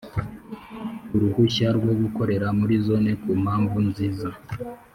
[1.15, 4.29] uruhushya rwo gukorera muri Zone Ku mpamvu nziza